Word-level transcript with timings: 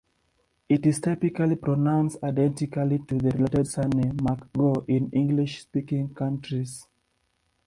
It 0.67 0.87
is 0.87 0.99
typically 0.99 1.55
pronounced 1.57 2.23
identically 2.23 2.97
to 3.07 3.19
the 3.19 3.29
related 3.37 3.67
surname 3.67 4.17
McGraw 4.17 4.83
in 4.89 5.11
English-speaking 5.11 6.15
countries. 6.15 6.87